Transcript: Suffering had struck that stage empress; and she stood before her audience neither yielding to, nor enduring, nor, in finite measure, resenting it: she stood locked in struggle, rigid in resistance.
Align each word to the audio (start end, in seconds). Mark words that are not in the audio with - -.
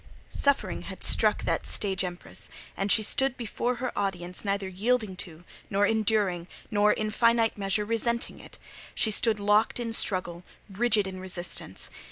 Suffering 0.31 0.81
had 0.81 1.03
struck 1.03 1.43
that 1.43 1.67
stage 1.67 2.03
empress; 2.03 2.49
and 2.75 2.91
she 2.91 3.03
stood 3.03 3.37
before 3.37 3.75
her 3.75 3.95
audience 3.95 4.43
neither 4.43 4.67
yielding 4.67 5.15
to, 5.17 5.43
nor 5.69 5.85
enduring, 5.85 6.47
nor, 6.71 6.91
in 6.91 7.11
finite 7.11 7.55
measure, 7.55 7.85
resenting 7.85 8.39
it: 8.39 8.57
she 8.95 9.11
stood 9.11 9.39
locked 9.39 9.79
in 9.79 9.93
struggle, 9.93 10.43
rigid 10.67 11.05
in 11.05 11.19
resistance. 11.19 11.91